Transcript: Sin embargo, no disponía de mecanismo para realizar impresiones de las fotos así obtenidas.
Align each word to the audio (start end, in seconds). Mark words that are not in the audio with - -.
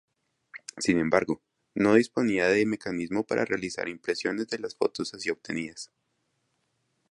Sin 0.79 0.97
embargo, 0.97 1.43
no 1.75 1.93
disponía 1.93 2.47
de 2.47 2.65
mecanismo 2.65 3.21
para 3.23 3.45
realizar 3.45 3.87
impresiones 3.87 4.47
de 4.47 4.57
las 4.57 4.73
fotos 4.75 5.13
así 5.13 5.29
obtenidas. 5.29 5.91